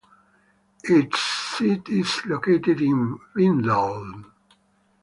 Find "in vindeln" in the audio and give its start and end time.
2.81-4.25